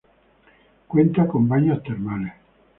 Cuenta 0.87 1.27
con 1.27 1.47
baños 1.47 1.83
termales. 1.83 2.33